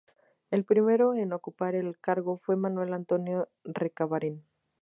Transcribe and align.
El 0.49 0.65
primero 0.65 1.13
en 1.13 1.31
ocupar 1.31 1.75
el 1.75 1.99
cargo 1.99 2.39
fue 2.39 2.55
Manuel 2.55 2.91
Antonio 2.93 3.49
Recabarren. 3.63 4.43